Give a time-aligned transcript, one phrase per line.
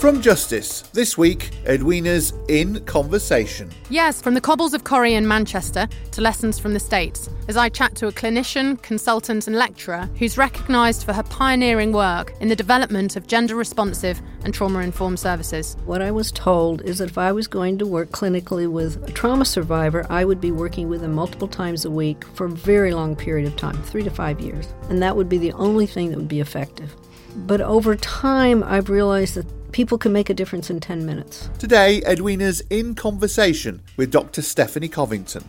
[0.00, 3.70] From Justice, this week, Edwina's In Conversation.
[3.90, 7.68] Yes, from the cobbles of Corrie in Manchester to lessons from the States, as I
[7.68, 12.56] chat to a clinician, consultant, and lecturer who's recognised for her pioneering work in the
[12.56, 15.76] development of gender responsive and trauma informed services.
[15.84, 19.12] What I was told is that if I was going to work clinically with a
[19.12, 22.94] trauma survivor, I would be working with them multiple times a week for a very
[22.94, 24.66] long period of time three to five years.
[24.88, 26.96] And that would be the only thing that would be effective.
[27.36, 31.48] But over time, I've realized that people can make a difference in 10 minutes.
[31.58, 34.42] Today, Edwina's In Conversation with Dr.
[34.42, 35.44] Stephanie Covington.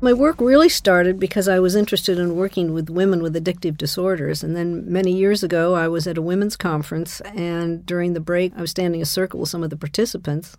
[0.00, 4.44] My work really started because I was interested in working with women with addictive disorders.
[4.44, 8.52] And then many years ago, I was at a women's conference, and during the break,
[8.56, 10.56] I was standing a circle with some of the participants,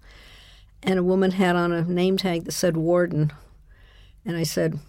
[0.82, 3.32] and a woman had on a name tag that said warden.
[4.26, 4.80] And I said,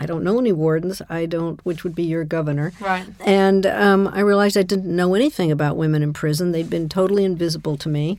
[0.00, 1.02] I don't know any wardens.
[1.08, 2.72] I don't, which would be your governor.
[2.80, 3.06] Right.
[3.20, 6.50] And um, I realized I didn't know anything about women in prison.
[6.52, 8.18] They'd been totally invisible to me.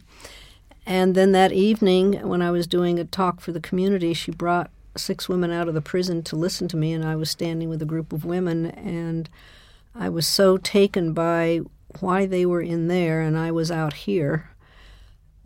[0.85, 4.69] And then that evening, when I was doing a talk for the community, she brought
[4.95, 7.81] six women out of the prison to listen to me, and I was standing with
[7.81, 9.29] a group of women, and
[9.95, 11.61] I was so taken by
[11.99, 14.51] why they were in there and I was out here,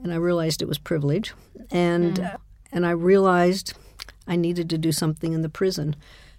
[0.01, 1.33] and I realized it was privilege,
[1.71, 2.37] and uh,
[2.71, 3.73] and I realized
[4.27, 5.95] I needed to do something in the prison,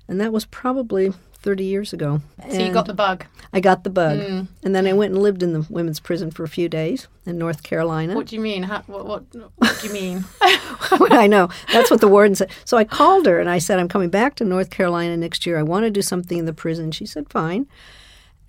[0.09, 1.13] and that was probably
[1.47, 2.21] 30 years ago.
[2.51, 3.25] So you got the bug.
[3.53, 4.43] I got the bug, hmm.
[4.65, 7.39] and then I went and lived in the women's prison for a few days in
[7.39, 8.15] North Carolina.
[8.15, 8.65] What do you mean?
[8.65, 9.25] How, what, what,
[9.57, 10.25] what do you mean?
[10.41, 11.49] I know.
[11.73, 12.51] That's what the warden said.
[12.65, 15.59] So I called her and I said, I'm coming back to North Carolina next year.
[15.59, 16.91] I want to do something in the prison.
[16.91, 17.67] She said, fine.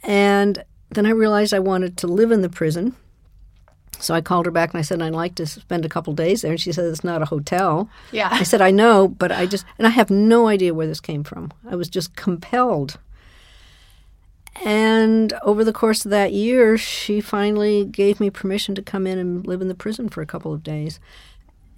[0.03, 2.95] And then I realized I wanted to live in the prison.
[3.99, 6.41] So I called her back and I said, I'd like to spend a couple days
[6.41, 6.51] there.
[6.51, 7.89] And she said, It's not a hotel.
[8.11, 8.29] Yeah.
[8.31, 11.23] I said, I know, but I just, and I have no idea where this came
[11.23, 11.51] from.
[11.69, 12.97] I was just compelled.
[14.65, 19.19] And over the course of that year, she finally gave me permission to come in
[19.19, 20.99] and live in the prison for a couple of days.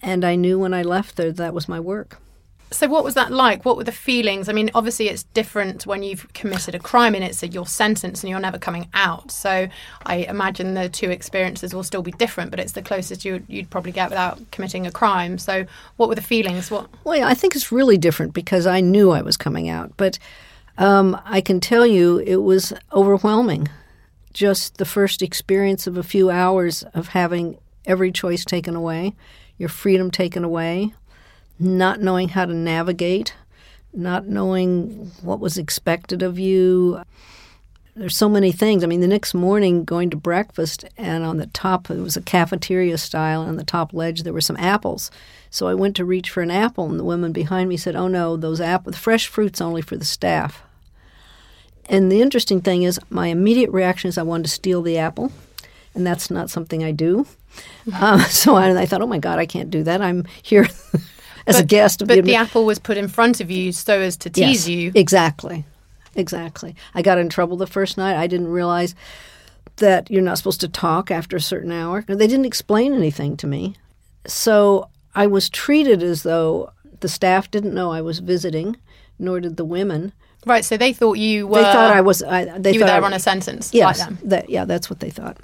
[0.01, 2.19] And I knew when I left there that was my work.
[2.71, 3.65] So what was that like?
[3.65, 4.47] What were the feelings?
[4.47, 8.29] I mean, obviously it's different when you've committed a crime and it's your sentence and
[8.29, 9.31] you're never coming out.
[9.31, 9.67] So
[10.05, 13.69] I imagine the two experiences will still be different, but it's the closest you, you'd
[13.71, 15.39] probably get without committing a crime.
[15.39, 15.65] So
[15.97, 16.69] what were the feelings?
[16.69, 16.89] What?
[17.03, 19.91] Well, yeah, I think it's really different because I knew I was coming out.
[19.97, 20.19] But
[20.77, 23.67] um, I can tell you it was overwhelming.
[24.31, 29.15] Just the first experience of a few hours of having every choice taken away,
[29.57, 30.93] your freedom taken away,
[31.59, 33.33] not knowing how to navigate,
[33.93, 37.01] not knowing what was expected of you.
[37.95, 38.83] There's so many things.
[38.83, 42.21] I mean, the next morning going to breakfast, and on the top, it was a
[42.21, 45.11] cafeteria style, and on the top ledge, there were some apples.
[45.49, 48.07] So I went to reach for an apple, and the woman behind me said, Oh
[48.07, 50.61] no, those apples, the fresh fruit's only for the staff.
[51.89, 55.31] And the interesting thing is, my immediate reaction is I wanted to steal the apple,
[55.93, 57.25] and that's not something I do.
[57.99, 60.01] Um, so I, I thought, oh my God, I can't do that.
[60.01, 60.67] I'm here
[61.49, 64.17] as a guest But the, the apple was put in front of you so as
[64.17, 64.91] to Yes, tease you.
[64.95, 65.65] Exactly.
[66.15, 66.75] Exactly.
[66.93, 68.15] I got in trouble the first night.
[68.15, 68.95] I didn't realize
[69.77, 72.03] that you're not supposed to talk after a certain hour.
[72.07, 73.75] They didn't explain anything to me.
[74.25, 78.77] So I was treated as though the staff didn't know I was visiting,
[79.17, 80.13] nor did the women.
[80.45, 80.63] Right.
[80.63, 81.57] So they thought you were.
[81.57, 82.23] They thought I was.
[82.23, 84.17] I, they you were there I, on a sentence yes, like them.
[84.23, 85.37] that, yeah, that's what they thought.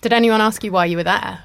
[0.00, 1.44] Did anyone ask you why you were there?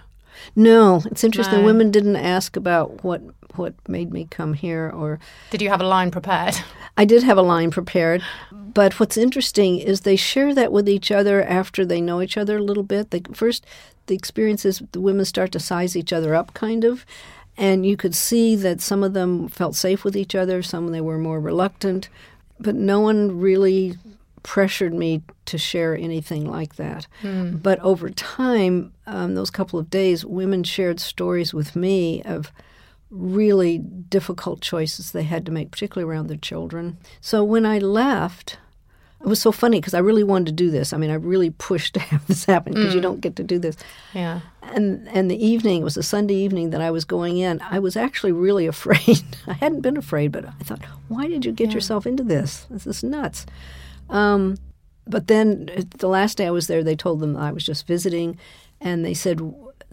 [0.55, 1.59] No, it's interesting.
[1.59, 1.65] No.
[1.65, 3.21] Women didn't ask about what
[3.55, 5.19] what made me come here or
[5.49, 6.55] Did you have a line prepared?
[6.97, 11.11] I did have a line prepared, but what's interesting is they share that with each
[11.11, 13.11] other after they know each other a little bit.
[13.11, 13.65] They, first,
[14.07, 17.05] the experience is the women start to size each other up, kind of,
[17.57, 21.01] And you could see that some of them felt safe with each other, some they
[21.01, 22.09] were more reluctant,
[22.59, 23.97] but no one really
[24.43, 27.07] pressured me to share anything like that.
[27.21, 27.61] Mm.
[27.61, 32.51] But over time, um, those couple of days, women shared stories with me of
[33.11, 36.97] really difficult choices they had to make, particularly around their children.
[37.19, 38.57] So when I left,
[39.19, 40.93] it was so funny because I really wanted to do this.
[40.93, 42.95] I mean, I really pushed to have this happen because mm.
[42.95, 43.75] you don't get to do this.
[44.13, 44.41] Yeah.
[44.63, 47.61] And and the evening it was a Sunday evening that I was going in.
[47.61, 49.23] I was actually really afraid.
[49.47, 51.75] I hadn't been afraid, but I thought, why did you get yeah.
[51.75, 52.65] yourself into this?
[52.69, 53.45] This is nuts.
[54.09, 54.57] Um,
[55.07, 58.37] but then the last day I was there, they told them I was just visiting,
[58.79, 59.41] and they said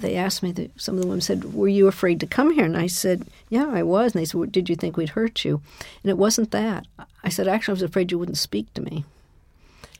[0.00, 0.53] they asked me.
[0.53, 3.27] That some of the women said, "Were you afraid to come here?" And I said,
[3.49, 5.61] "Yeah, I was." And they said, well, "Did you think we'd hurt you?"
[6.03, 6.87] And it wasn't that.
[7.25, 9.05] I said, "Actually, I was afraid you wouldn't speak to me."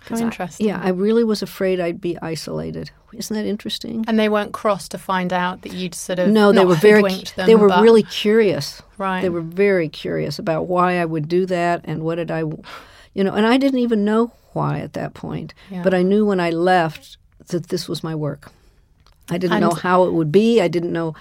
[0.01, 0.67] How interesting.
[0.67, 2.91] I, yeah, I really was afraid I'd be isolated.
[3.13, 4.05] Isn't that interesting?
[4.09, 6.53] And they weren't cross to find out that you'd sort of no.
[6.53, 7.03] They were very.
[7.37, 7.83] Them, they were but...
[7.83, 8.83] really curious.
[8.97, 9.21] Right.
[9.21, 13.25] They were very curious about why I would do that and what did I, you
[13.25, 13.35] know.
[13.35, 15.53] And I didn't even know why at that point.
[15.71, 15.83] Yeah.
[15.83, 17.19] But I knew when I left
[17.49, 18.51] that this was my work.
[19.31, 20.61] I didn't and know how it would be.
[20.61, 21.15] I didn't know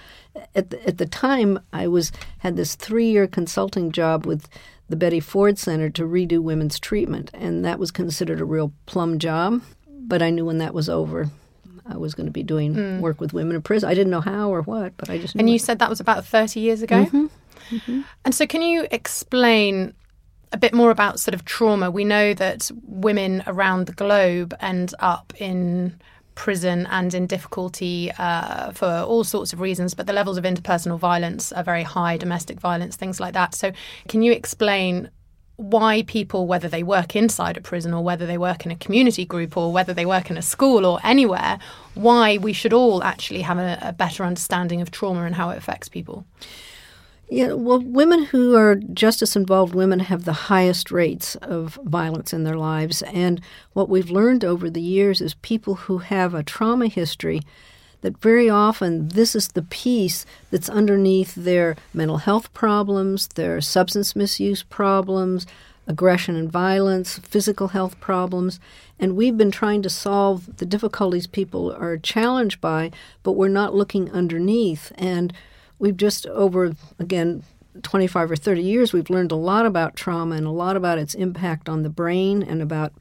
[0.54, 4.48] at the, at the time I was had this 3-year consulting job with
[4.88, 9.18] the Betty Ford Center to redo women's treatment and that was considered a real plum
[9.18, 11.30] job, but I knew when that was over
[11.90, 13.00] I was going to be doing mm.
[13.00, 13.88] work with women in prison.
[13.88, 15.62] I didn't know how or what, but I just And you it.
[15.62, 17.06] said that was about 30 years ago?
[17.06, 17.26] Mm-hmm.
[17.70, 18.00] Mm-hmm.
[18.24, 19.94] And so can you explain
[20.52, 21.90] a bit more about sort of trauma.
[21.90, 26.00] We know that women around the globe end up in
[26.38, 30.96] prison and in difficulty uh, for all sorts of reasons, but the levels of interpersonal
[30.96, 33.56] violence are very high, domestic violence, things like that.
[33.56, 33.72] So,
[34.06, 35.10] can you explain
[35.56, 39.24] why people, whether they work inside a prison or whether they work in a community
[39.24, 41.58] group or whether they work in a school or anywhere,
[41.94, 45.58] why we should all actually have a, a better understanding of trauma and how it
[45.58, 46.24] affects people?
[47.30, 52.44] Yeah, well, women who are justice involved women have the highest rates of violence in
[52.44, 53.02] their lives.
[53.02, 53.42] And
[53.74, 57.42] what we've learned over the years is people who have a trauma history
[58.00, 64.16] that very often this is the piece that's underneath their mental health problems, their substance
[64.16, 65.46] misuse problems,
[65.86, 68.58] aggression and violence, physical health problems.
[68.98, 72.90] And we've been trying to solve the difficulties people are challenged by,
[73.22, 74.92] but we're not looking underneath.
[74.94, 75.34] And
[75.78, 77.42] we've just over again
[77.82, 81.14] 25 or 30 years we've learned a lot about trauma and a lot about its
[81.14, 82.92] impact on the brain and about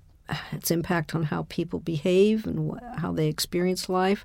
[0.51, 4.24] its impact on how people behave and wh- how they experience life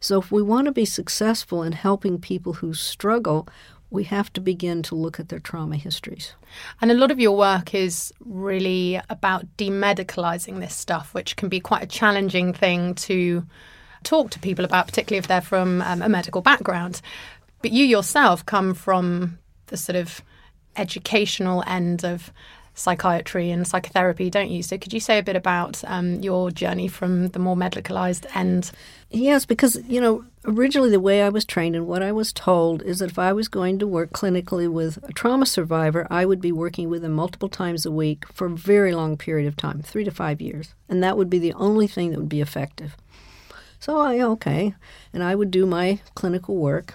[0.00, 3.46] so if we want to be successful in helping people who struggle
[3.92, 6.32] we have to begin to look at their trauma histories.
[6.80, 11.60] And a lot of your work is really about demedicalizing this stuff, which can be
[11.60, 13.46] quite a challenging thing to
[14.02, 17.02] talk to people about, particularly if they're from um, a medical background.
[17.62, 20.20] But you yourself come from the sort of
[20.76, 22.32] educational end of
[22.74, 24.62] psychiatry and psychotherapy, don't you?
[24.62, 28.72] So could you say a bit about um, your journey from the more medicalized end?
[29.10, 32.82] Yes, because, you know, originally the way I was trained and what I was told
[32.82, 36.40] is that if I was going to work clinically with a trauma survivor, I would
[36.40, 39.82] be working with them multiple times a week for a very long period of time,
[39.82, 40.74] three to five years.
[40.88, 42.96] And that would be the only thing that would be effective.
[43.78, 44.74] So I, okay.
[45.12, 46.94] And I would do my clinical work.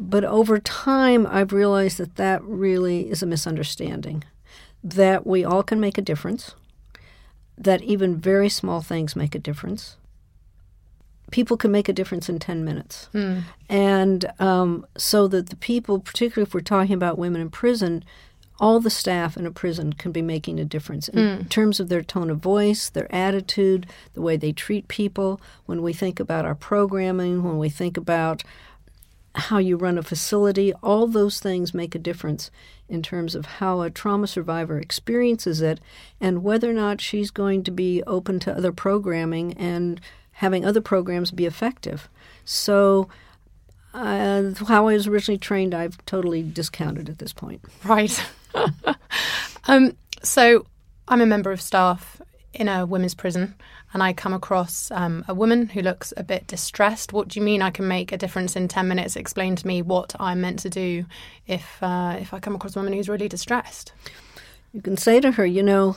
[0.00, 4.24] But over time, I've realized that that really is a misunderstanding.
[4.82, 6.54] That we all can make a difference,
[7.58, 9.98] that even very small things make a difference.
[11.30, 13.10] People can make a difference in 10 minutes.
[13.12, 13.42] Mm.
[13.68, 18.02] And um, so that the people, particularly if we're talking about women in prison,
[18.58, 21.48] all the staff in a prison can be making a difference in mm.
[21.50, 25.40] terms of their tone of voice, their attitude, the way they treat people.
[25.66, 28.42] When we think about our programming, when we think about
[29.34, 32.50] how you run a facility, all those things make a difference
[32.88, 35.80] in terms of how a trauma survivor experiences it
[36.20, 40.00] and whether or not she's going to be open to other programming and
[40.32, 42.08] having other programs be effective.
[42.44, 43.08] So,
[43.92, 47.60] uh, how I was originally trained, I've totally discounted at this point.
[47.84, 48.24] Right.
[49.64, 50.66] um, so,
[51.06, 52.20] I'm a member of staff
[52.52, 53.54] in a women's prison
[53.92, 57.12] and I come across um, a woman who looks a bit distressed.
[57.12, 59.16] What do you mean I can make a difference in 10 minutes?
[59.16, 61.04] Explain to me what I'm meant to do
[61.46, 63.92] if, uh, if I come across a woman who's really distressed.
[64.72, 65.96] You can say to her, you know,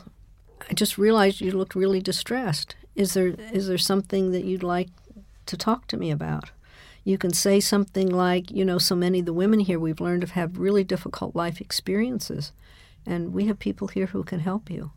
[0.69, 2.75] I just realized you looked really distressed.
[2.95, 4.89] Is there is there something that you'd like
[5.47, 6.51] to talk to me about?
[7.03, 10.23] You can say something like, you know, so many of the women here we've learned
[10.23, 12.53] have had really difficult life experiences,
[13.05, 14.91] and we have people here who can help you.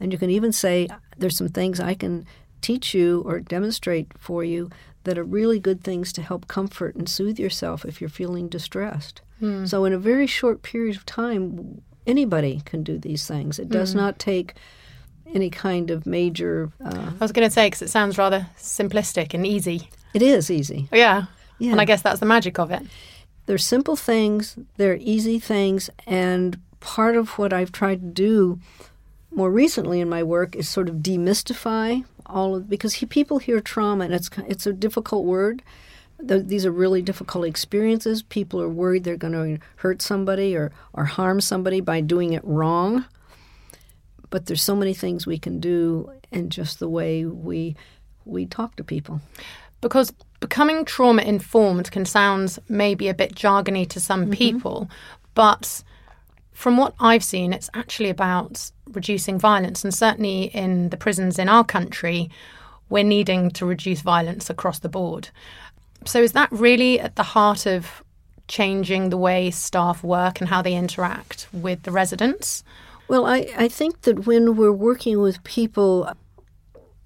[0.00, 2.26] And you can even say, uh, there's some things I can
[2.60, 4.70] teach you or demonstrate for you
[5.04, 9.20] that are really good things to help comfort and soothe yourself if you're feeling distressed.
[9.38, 9.64] Hmm.
[9.64, 13.58] So, in a very short period of time, anybody can do these things.
[13.58, 13.98] It does hmm.
[13.98, 14.54] not take
[15.34, 16.70] any kind of major.
[16.84, 19.88] Uh, I was going to say because it sounds rather simplistic and easy.
[20.14, 20.88] it is easy.
[20.92, 21.26] Oh, yeah.
[21.58, 21.72] Yeah.
[21.72, 22.82] And I guess that's the magic of it.
[23.46, 28.60] They're simple things, they're easy things, and part of what I've tried to do
[29.38, 33.60] more recently in my work is sort of demystify all of because he, people hear
[33.60, 35.62] trauma and it's it's a difficult word.
[36.28, 38.22] Th- These are really difficult experiences.
[38.22, 42.44] People are worried they're going to hurt somebody or, or harm somebody by doing it
[42.44, 43.04] wrong.
[44.30, 47.76] But there's so many things we can do in just the way we
[48.24, 49.20] we talk to people.
[49.80, 54.32] because becoming trauma informed can sound maybe a bit jargony to some mm-hmm.
[54.32, 54.90] people,
[55.34, 55.82] but
[56.58, 59.84] from what I've seen, it's actually about reducing violence.
[59.84, 62.30] And certainly in the prisons in our country,
[62.88, 65.28] we're needing to reduce violence across the board.
[66.04, 68.02] So, is that really at the heart of
[68.48, 72.64] changing the way staff work and how they interact with the residents?
[73.06, 76.12] Well, I, I think that when we're working with people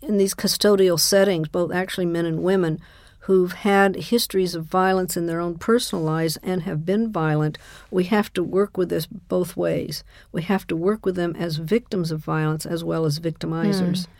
[0.01, 2.81] in these custodial settings, both actually men and women,
[3.23, 7.57] who've had histories of violence in their own personal lives and have been violent,
[7.91, 10.03] we have to work with this both ways.
[10.33, 14.07] We have to work with them as victims of violence as well as victimizers.
[14.07, 14.13] Hmm.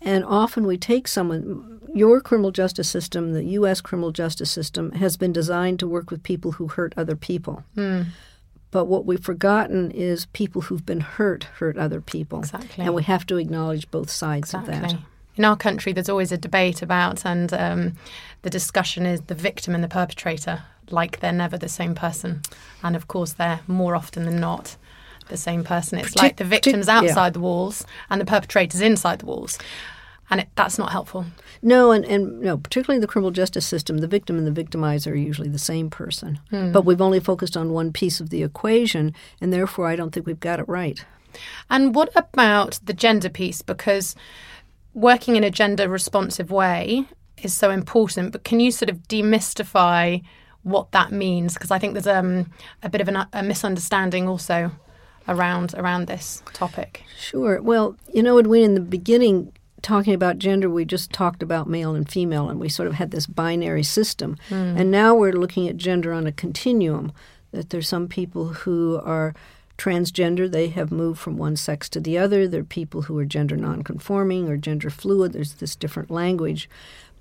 [0.00, 3.80] And often we take someone, your criminal justice system, the U.S.
[3.80, 7.64] criminal justice system, has been designed to work with people who hurt other people.
[7.74, 8.02] Hmm.
[8.70, 12.40] But what we've forgotten is people who've been hurt hurt other people.
[12.40, 12.84] Exactly.
[12.84, 14.94] And we have to acknowledge both sides of that.
[15.36, 17.94] In our country, there's always a debate about, and um,
[18.42, 22.42] the discussion is the victim and the perpetrator, like they're never the same person.
[22.82, 24.76] And of course, they're more often than not
[25.28, 25.98] the same person.
[25.98, 26.98] It's like the victim's yeah.
[26.98, 29.58] outside the walls and the perpetrator's inside the walls.
[30.28, 31.26] And it, that's not helpful.
[31.62, 35.12] No, and, and no, particularly in the criminal justice system, the victim and the victimizer
[35.12, 36.40] are usually the same person.
[36.72, 40.26] But we've only focused on one piece of the equation, and therefore I don't think
[40.26, 41.04] we've got it right.
[41.70, 43.62] And what about the gender piece?
[43.62, 44.16] Because
[44.96, 47.04] working in a gender responsive way
[47.42, 50.22] is so important, but can you sort of demystify
[50.62, 51.54] what that means?
[51.54, 52.50] Because I think there's um,
[52.82, 54.72] a bit of an, a misunderstanding also
[55.28, 57.02] around around this topic.
[57.18, 57.60] Sure.
[57.60, 61.94] Well, you know, Edwina, in the beginning, talking about gender, we just talked about male
[61.94, 64.36] and female, and we sort of had this binary system.
[64.78, 67.12] And now we're looking at gender on a continuum,
[67.52, 69.34] that there's some people who are
[69.78, 72.48] transgender, they have moved from one sex to the other.
[72.48, 75.32] There are people who are gender nonconforming or gender fluid.
[75.32, 76.68] There's this different language.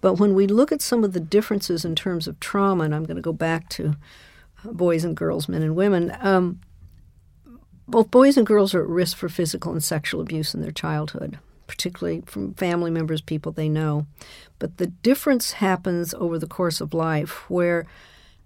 [0.02, 3.06] But when we look at some of the differences in terms of trauma, and I'm
[3.06, 3.96] going to go back to
[4.64, 6.60] uh, boys and girls, men and women, um,
[7.88, 11.40] both boys and girls are at risk for physical and sexual abuse in their childhood,
[11.68, 14.06] particularly from family members, people they know.
[14.60, 17.86] But the difference happens over the course of life where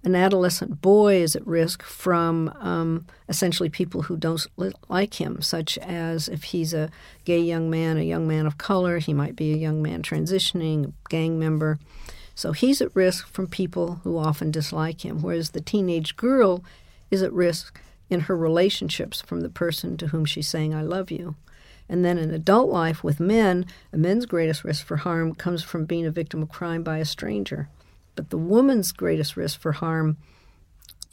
[0.04, 5.42] an adolescent boy is at risk from um, essentially people who don't li- like him,
[5.42, 6.90] such as if he's a
[7.26, 10.88] gay young man, a young man of color, he might be a young man transitioning,
[10.88, 11.80] a gang member.
[12.34, 16.64] So he's at risk from people who often dislike him, whereas the teenage girl
[17.12, 21.12] is at risk in her relationships from the person to whom she's saying, I love
[21.12, 21.36] you.
[21.90, 25.86] And then in adult life with men, a man's greatest risk for harm comes from
[25.86, 27.68] being a victim of crime by a stranger.
[28.20, 30.18] But the woman's greatest risk for harm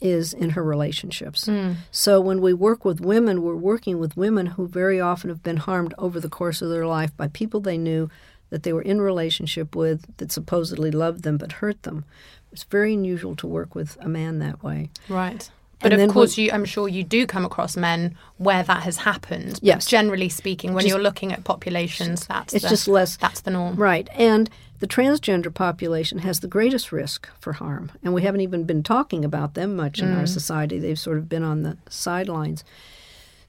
[0.01, 1.45] is in her relationships.
[1.45, 1.73] Hmm.
[1.89, 5.57] So when we work with women, we're working with women who very often have been
[5.57, 8.09] harmed over the course of their life by people they knew
[8.49, 12.03] that they were in relationship with that supposedly loved them but hurt them.
[12.51, 14.89] It's very unusual to work with a man that way.
[15.09, 15.49] Right.
[15.79, 18.97] But And of course, you, I'm sure you do come across men where that has
[18.97, 19.53] happened.
[19.53, 19.85] But Yes.
[19.85, 23.51] generally speaking, when Just- you're looking at populations, that's It's the, just less That's the
[23.51, 23.75] norm.
[23.75, 24.07] Right.
[24.15, 24.49] And
[24.79, 27.91] the transgender population has the greatest risk for harm.
[28.03, 30.29] And we haven't even been talking about them much in our mm.
[30.29, 30.77] society.
[30.79, 32.63] They've sort of been on the sidelines.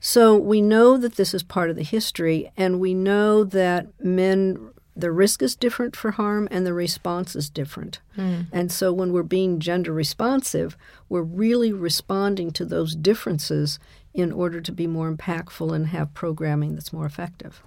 [0.00, 4.70] So we know that this is part of the history, and we know that men,
[4.97, 8.00] the risk is different for harm and the response is different.
[8.16, 8.47] Mm.
[8.52, 10.76] And so when we're being gender responsive,
[11.08, 13.78] we're really responding to those differences
[14.14, 17.62] in order to be more impactful and have programming that's more effective.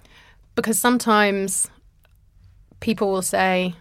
[0.54, 1.70] because sometimes
[2.82, 3.74] people will say,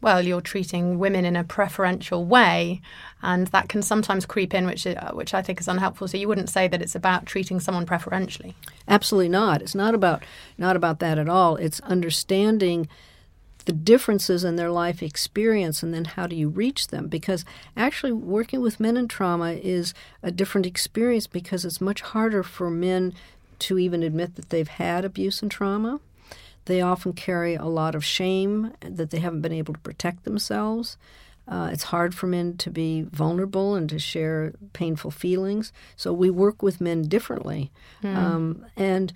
[0.00, 2.80] well, you're treating women in a preferential way,
[3.22, 6.08] and that can sometimes creep in, which uh, which I think is unhelpful.
[6.08, 8.54] So you wouldn't say that it's about treating someone preferentially.
[8.88, 9.62] Absolutely not.
[9.62, 10.24] It's not about
[10.58, 11.56] not about that at all.
[11.56, 12.88] It's understanding
[13.64, 17.44] the differences in their life experience and then how do you reach them because
[17.76, 22.70] actually working with men in trauma is a different experience because it's much harder for
[22.70, 23.12] men
[23.58, 25.98] to even admit that they've had abuse and trauma
[26.66, 30.96] they often carry a lot of shame that they haven't been able to protect themselves.
[31.48, 35.72] Uh, it's hard for men to be vulnerable and to share painful feelings.
[35.94, 37.70] So we work with men differently.
[38.16, 39.12] Um, and,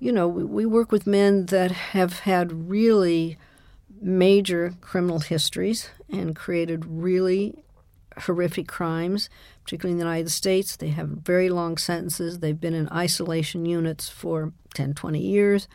[0.00, 3.38] you know, we, we work with men that have had really
[4.00, 7.62] major criminal histories and created really
[8.22, 9.30] horrific crimes,
[9.62, 10.74] particularly in the United States.
[10.74, 12.40] They have very long sentences.
[12.40, 15.68] They've been in isolation units for 10, 20 years.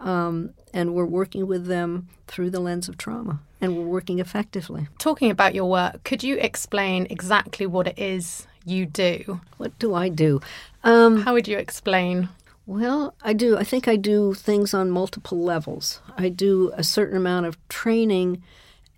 [0.00, 4.86] Um, and we're working with them through the lens of trauma, and we're working effectively.
[4.98, 9.40] Talking about your work, could you explain exactly what it is you do?
[9.56, 10.40] What do I do?
[10.84, 12.28] Um, How would you explain?
[12.66, 13.56] Well, I do.
[13.56, 16.00] I think I do things on multiple levels.
[16.16, 18.42] I do a certain amount of training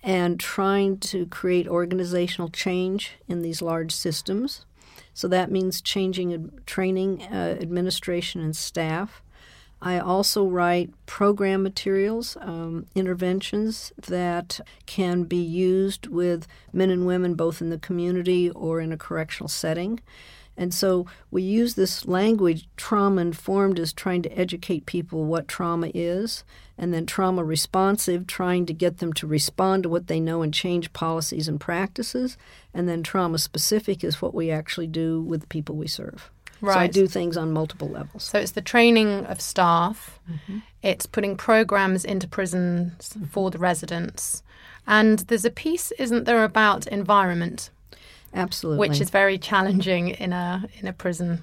[0.03, 4.67] and trying to create organizational change in these large systems.
[5.15, 9.23] So that means changing training, uh, administration, and staff.
[9.83, 17.35] I also write program materials, um, interventions that can be used with men and women
[17.35, 20.01] both in the community or in a correctional setting.
[20.57, 25.91] And so we use this language, trauma informed, as trying to educate people what trauma
[25.95, 26.45] is,
[26.77, 30.53] and then trauma responsive, trying to get them to respond to what they know and
[30.53, 32.37] change policies and practices.
[32.75, 36.31] And then trauma specific is what we actually do with the people we serve.
[36.61, 38.25] So I do things on multiple levels.
[38.25, 40.59] So it's the training of staff, Mm-hmm.
[40.83, 44.43] it's putting programs into prisons for the residents.
[44.87, 47.71] And there's a piece, isn't there, about environment,
[48.35, 48.89] Absolutely.
[48.89, 51.43] which is very challenging in a in a prison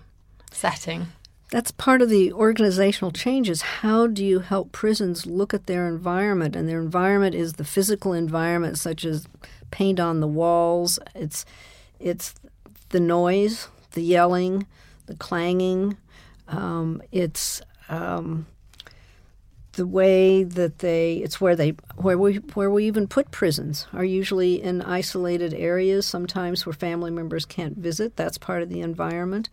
[0.52, 1.08] setting.
[1.50, 3.62] That's part of the organizational changes.
[3.62, 6.56] How do you help prisons look at their environment?
[6.58, 9.28] And their environment is the physical environment, such as
[9.72, 11.00] paint on the walls.
[11.16, 11.46] It's
[12.00, 12.36] it's
[12.90, 14.66] the noise, the yelling,
[15.08, 15.98] the clanging.
[16.48, 18.46] Um, it's um,
[19.74, 21.16] the way that they.
[21.18, 26.06] It's where they where we where we even put prisons are usually in isolated areas.
[26.06, 28.16] Sometimes where family members can't visit.
[28.16, 29.50] That's part of the environment.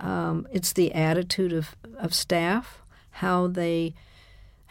[0.00, 3.94] Um, it's the attitude of, of staff, how they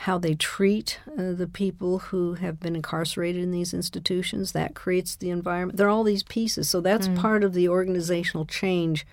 [0.02, 4.52] how they treat uh, the people who have been incarcerated in these institutions.
[4.52, 5.78] That creates the environment.
[5.78, 9.06] There are all these pieces, so that's part of the organizational change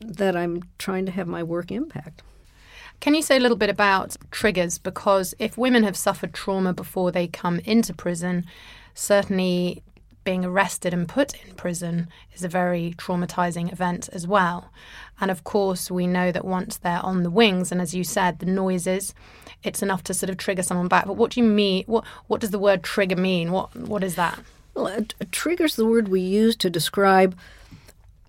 [0.00, 2.22] that I'm trying to have my work impact.
[3.00, 4.78] Can you say a little bit about triggers?
[4.78, 8.44] Because if women have suffered trauma before they come into prison,
[8.94, 9.82] certainly
[10.24, 14.70] being arrested and put in prison is a very traumatizing event as well.
[15.20, 18.38] And of course, we know that once they're on the wings, and as you said,
[18.38, 19.14] the noises,
[19.62, 21.06] it's enough to sort of trigger someone back.
[21.06, 21.84] But what do you mean?
[21.86, 23.52] What what does the word trigger mean?
[23.52, 24.38] What what is that?
[24.74, 27.36] Well, a trigger's the word we use to describe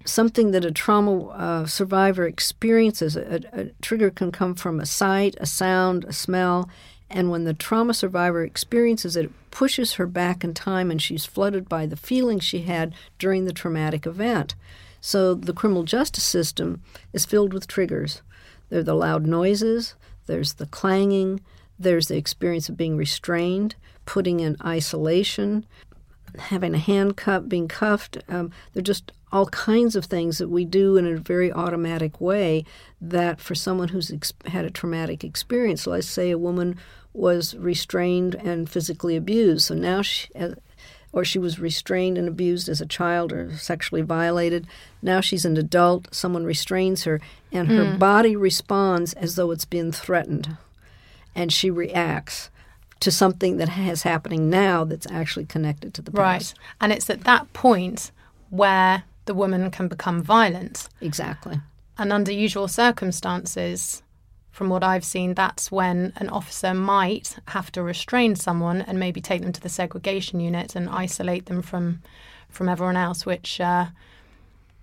[0.09, 3.15] something that a trauma uh, survivor experiences.
[3.15, 6.69] A, a, trigger can come from a sight, a sound, a smell,
[7.09, 11.25] and when the trauma survivor experiences it, it pushes her back in time and she's
[11.25, 14.55] flooded by the feelings she had during the traumatic event.
[15.01, 16.81] So the criminal justice system
[17.13, 18.21] is filled with triggers.
[18.69, 19.95] There are the loud noises,
[20.27, 21.41] there's the clanging,
[21.79, 25.65] there's the experience of being restrained, putting in isolation,
[26.37, 28.17] having a handcuff, being cuffed.
[28.27, 32.65] Um, they're just all kinds of things that we do in a very automatic way
[32.99, 36.77] that for someone who's ex- had a traumatic experience, let's say a woman
[37.13, 40.29] was restrained and physically abused, so now she,
[41.11, 44.67] or she was restrained and abused as a child or sexually violated.
[45.01, 47.19] Now she's an adult, someone restrains her,
[47.51, 47.99] and her mm.
[47.99, 50.57] body responds as though it's been threatened,
[51.35, 52.49] and she reacts
[52.99, 56.57] to something that has happening now that's actually connected to the past.
[56.57, 56.65] Right.
[56.81, 58.11] And it's at that point
[58.49, 60.89] where the woman can become violent.
[61.01, 61.59] Exactly.
[61.99, 64.01] And under usual circumstances,
[64.49, 69.21] from what I've seen, that's when an officer might have to restrain someone and maybe
[69.21, 72.01] take them to the segregation unit and isolate them from
[72.49, 73.23] from everyone else.
[73.23, 73.85] Which, uh,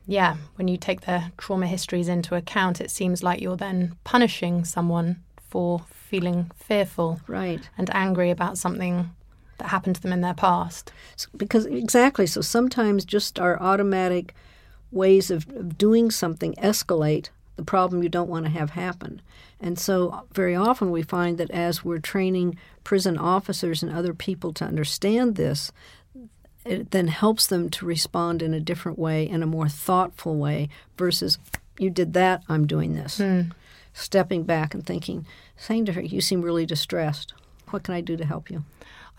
[0.07, 4.65] yeah, when you take their trauma histories into account, it seems like you're then punishing
[4.65, 7.69] someone for feeling fearful Right.
[7.77, 9.11] and angry about something
[9.59, 10.93] that happened to them in their past.
[11.37, 12.27] Because exactly.
[12.27, 14.35] So sometimes just our automatic
[14.91, 19.21] ways of, of doing something escalate the problem you don't want to have happen.
[19.61, 24.15] And so uh, very often we find that as we're training prison officers and other
[24.15, 25.73] people to understand this,
[26.65, 30.69] it then helps them to respond in a different way, in a more thoughtful way,
[30.99, 31.39] versus
[31.79, 33.19] you did that, I'm doing this.
[33.19, 33.43] Hmm.
[33.95, 37.33] Stepping back and thinking, saying to her, You seem really distressed.
[37.71, 38.65] What can I do to help you?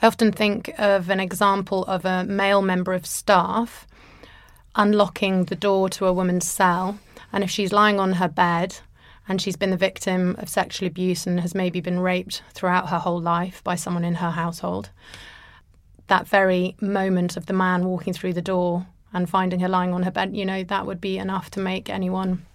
[0.02, 3.88] I often think of an example of a male member of staff
[4.76, 7.00] unlocking the door to a woman's cell,
[7.34, 8.78] and if she's lying on her bed
[9.28, 13.00] and she's been the victim of sexual abuse and has maybe been raped throughout her
[13.00, 14.90] whole life by someone in her household.
[16.08, 20.04] That very moment of the man walking through the door and finding her lying on
[20.04, 22.46] her bed, you know, that would be enough to make anyone.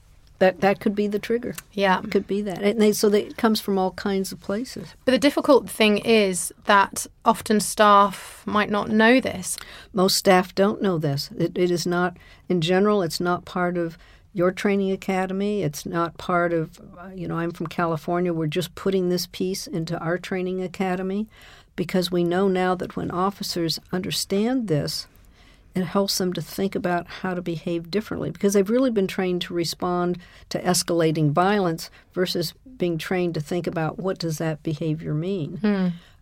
[0.43, 1.55] That that could be the trigger.
[1.73, 2.01] Yeah.
[2.03, 2.61] It could be that.
[2.63, 4.97] And they, so they, it comes from all kinds of places.
[5.05, 9.57] But the difficult thing is that often staff might not know this.
[9.93, 11.31] Most staff don't know this.
[11.39, 12.17] It, it is not,
[12.49, 13.97] in general, it's not part of
[14.35, 15.63] your training academy.
[15.63, 18.33] It's not part of, uh, you know, I'm from California.
[18.33, 21.29] We're just putting this piece into our training academy
[21.77, 25.07] because we know now that when officers understand this,
[25.75, 29.43] it helps them to think about how to behave differently because they've really been trained
[29.43, 30.19] to respond
[30.51, 35.59] to escalating violence versus being trained to think about what does that behavior mean.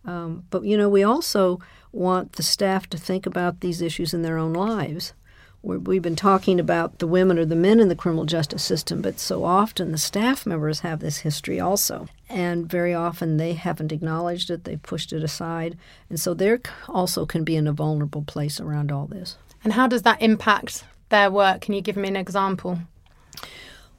[0.05, 1.59] Um, but you know, we also
[1.91, 5.13] want the staff to think about these issues in their own lives.
[5.63, 9.01] We're, we've been talking about the women or the men in the criminal justice system,
[9.01, 12.07] but so often the staff members have this history also.
[12.29, 15.77] And very often they haven't acknowledged it, they've pushed it aside.
[16.09, 19.37] And so they also can be in a vulnerable place around all this.
[19.63, 21.61] And how does that impact their work?
[21.61, 22.79] Can you give me an example?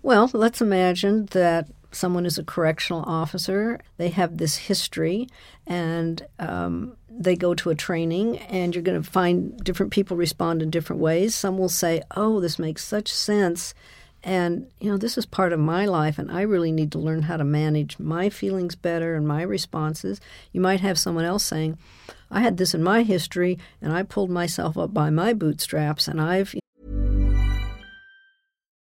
[0.02, 3.80] Well, let's imagine that someone is a correctional officer.
[3.96, 5.28] They have this history,
[5.66, 10.62] and um, they go to a training, and you're going to find different people respond
[10.62, 11.34] in different ways.
[11.34, 13.74] Some will say, "Oh, this makes such sense."
[14.24, 17.22] And, you know, this is part of my life, and I really need to learn
[17.22, 20.20] how to manage my feelings better and my responses.
[20.52, 21.76] You might have someone else saying,
[22.30, 26.20] I had this in my history, and I pulled myself up by my bootstraps, and
[26.20, 26.54] I've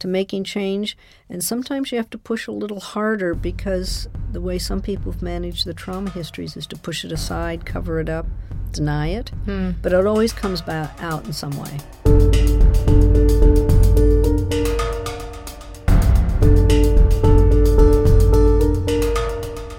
[0.00, 0.96] to making change,
[1.28, 5.22] and sometimes you have to push a little harder because the way some people have
[5.22, 8.26] managed the trauma histories is to push it aside, cover it up,
[8.72, 9.30] deny it.
[9.44, 9.72] Hmm.
[9.82, 11.78] But it always comes back out in some way.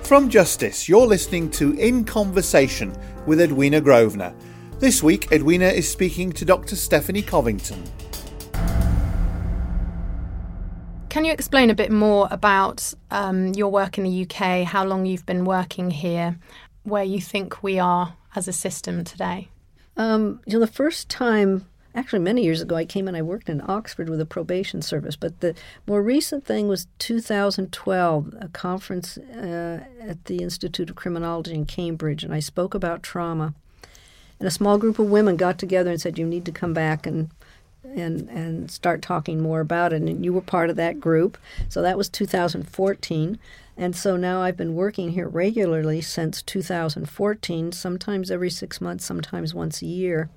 [0.04, 4.34] From Justice, you're listening to In Conversation with Edwina Grosvenor.
[4.80, 6.76] This week, Edwina is speaking to Dr.
[6.76, 7.84] Stephanie Covington.
[11.10, 15.08] Can you explain a bit more about um, your work in the UK, how long
[15.08, 16.38] you've been working here,
[16.84, 19.50] where you think we are as a system today?
[19.98, 23.50] Um, you know, the first time, actually many years ago, I came and I worked
[23.50, 25.16] in Oxford with a probation service.
[25.16, 25.56] But the
[25.88, 32.24] more recent thing was 2012, a conference uh, at the Institute of Criminology in Cambridge,
[32.24, 33.56] and I spoke about trauma.
[34.38, 37.08] And a small group of women got together and said, "You need to come back
[37.08, 37.32] and."
[37.96, 40.02] And, and start talking more about it.
[40.02, 41.38] And you were part of that group.
[41.70, 43.40] So that was 2014.
[43.76, 49.54] And so now I've been working here regularly since 2014, sometimes every six months, sometimes
[49.54, 50.30] once a year.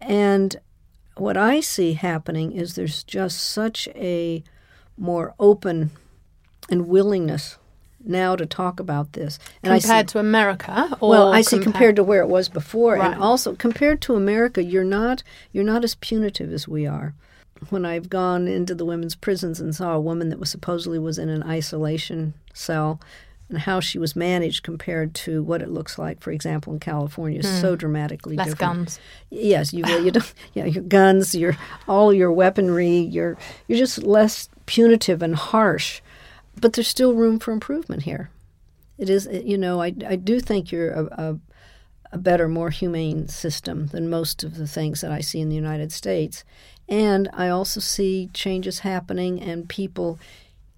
[0.00, 0.60] And
[1.16, 4.44] what I see happening is there's just such a
[4.98, 5.90] more open
[6.68, 7.56] and willingness
[8.04, 9.38] now to talk about this.
[9.62, 10.96] And Compared see, to America?
[11.00, 13.12] Or well, I see compa- compared to where it was before, Right.
[13.12, 17.14] and also compared to America, you're not you're not as punitive as we are.
[17.68, 21.18] When I've gone into the women's prisons and saw a woman that was supposedly was
[21.18, 22.98] in an isolation cell,
[23.50, 27.40] and how she was managed compared to what it looks like, for example, in California,
[27.40, 28.38] is so dramatically Hmm.
[28.42, 28.76] Less different.
[28.78, 29.00] guns.
[29.28, 33.36] Yes, you you don't, yeah, your guns, your all your weaponry, you're
[33.68, 36.00] you're just less punitive and harsh,
[36.58, 38.30] but there's still room for improvement here.
[38.98, 41.38] It is, you know, I I do think you're a, a
[42.12, 45.54] a better, more humane system than most of the things that I see in the
[45.54, 46.44] United States,
[46.88, 50.18] and I also see changes happening and people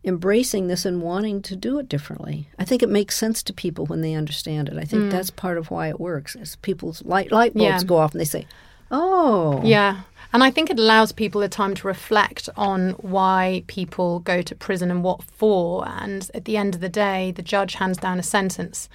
[0.05, 2.49] embracing this and wanting to do it differently.
[2.59, 4.77] I think it makes sense to people when they understand it.
[4.77, 5.11] I think mm.
[5.11, 6.37] that's part of why it works.
[6.37, 7.87] Is people's light light bulbs Yeah.
[7.87, 8.47] go off and they say,
[8.91, 10.03] "Oh, Yeah.
[10.33, 14.55] And I think it allows people the time to reflect on why people go to
[14.55, 15.87] prison and what for.
[15.87, 18.89] And at the end of the day, the judge hands down a sentence.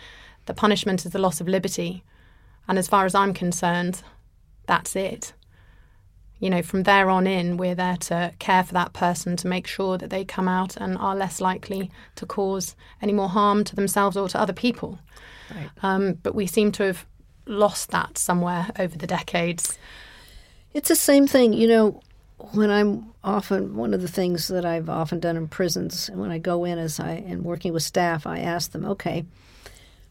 [0.47, 2.03] The punishment is the loss of liberty.
[2.67, 4.01] And as far as I'm concerned,
[4.65, 5.33] that's it.
[6.39, 9.67] You know, from there on in, we're there to care for that person to make
[9.67, 13.75] sure that they come out and are less likely to cause any more harm to
[13.75, 14.99] themselves or to other people.
[15.81, 17.05] Um, but we seem to have
[17.45, 19.77] lost that somewhere over the decades.
[20.77, 22.01] It's the same thing, you know.
[22.51, 26.37] When I'm often one of the things that I've often done in prisons, when I
[26.37, 29.25] go in as I and working with staff, I ask them, okay,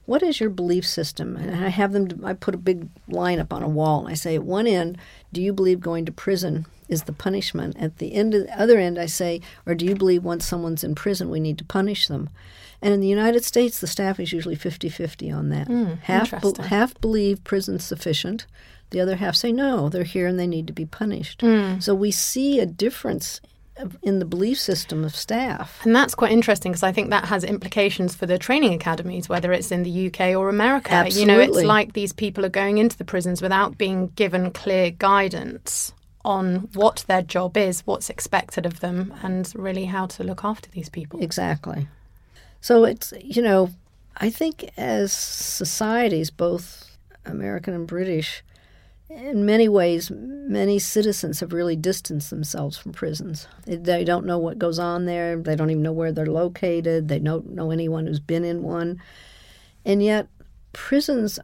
[0.06, 1.36] what is your belief system?
[1.36, 2.24] And I have them.
[2.24, 4.98] I put a big line up on a wall, and I say, at one end,
[5.32, 7.76] do you believe going to prison is the punishment?
[7.78, 10.82] At the end, of the other end, I say, or do you believe once someone's
[10.82, 12.28] in prison, we need to punish them?
[12.82, 15.68] And in the United States, the staff is usually 50-50 on that.
[15.68, 18.46] Hmm, half be- half believe prison's sufficient.
[18.96, 21.42] The other half say no, they're here and they need to be punished.
[21.42, 21.80] Hmm.
[21.80, 23.42] So we see a difference
[24.02, 25.84] in the belief system of staff.
[25.84, 29.52] And that's quite interesting because I think that has implications for the training academies, whether
[29.52, 31.06] it's in the UK or America.
[31.10, 34.92] You know, it's like these people are going into the prisons without being given clear
[34.92, 35.92] guidance
[36.24, 40.70] on what their job is, what's expected of them, and really how to look after
[40.70, 41.22] these people.
[41.22, 41.86] Exactly.
[42.62, 43.68] So it's, you know,
[44.16, 48.42] I think as societies, both American and British,
[49.08, 53.46] in many ways, many citizens have really distanced themselves from prisons.
[53.64, 55.36] They, don't know what goes on there.
[55.36, 57.08] They don't even know where they're located.
[57.08, 59.00] They don't know anyone who's been in one.
[59.84, 60.28] And yet,
[60.72, 61.38] prisons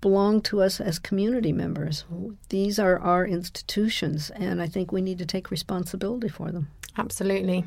[0.00, 2.04] belong to us as community members.
[2.48, 6.68] These are our institutions, and I think we need to take responsibility for them.
[6.96, 7.64] Absolutely.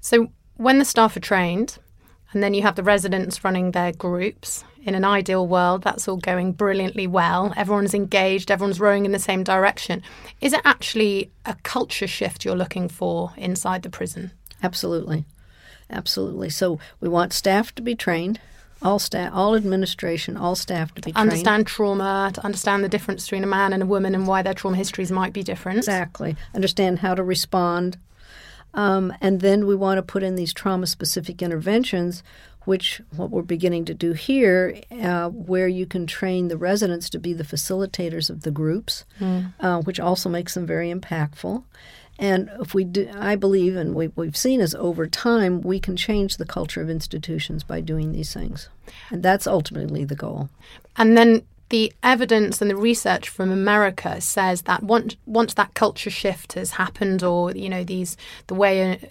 [0.00, 1.78] So when the staff are trained,
[2.32, 4.64] and then you have the residents running their groups.
[4.84, 7.52] In an ideal world, that's all going brilliantly well.
[7.56, 10.02] Everyone's engaged, everyone's rowing in the same direction.
[10.40, 14.32] Is it actually a culture shift you're looking for inside the prison?
[14.62, 15.24] Absolutely.
[15.88, 16.50] Absolutely.
[16.50, 18.40] So we want staff to be trained,
[18.80, 21.30] all staff, all administration, all staff to be trained.
[21.30, 24.54] Understand trauma, to understand the difference between a man and a woman and why their
[24.54, 25.78] trauma histories might be different.
[25.78, 26.36] Exactly.
[26.54, 27.98] Understand how to respond.
[28.74, 32.22] Um, and then we want to put in these trauma specific interventions,
[32.64, 37.18] which what we're beginning to do here, uh, where you can train the residents to
[37.18, 39.04] be the facilitators of the groups,
[39.60, 41.64] uh, which also makes them very impactful.
[42.18, 45.96] And if we do, I believe, and we, we've seen is over time, we can
[45.96, 48.68] change the culture of institutions by doing these things.
[49.10, 50.48] And that's ultimately the goal.
[50.96, 56.10] And then the evidence and the research from America says that once once that culture
[56.10, 58.14] shift has happened, or you know these
[58.48, 59.10] the way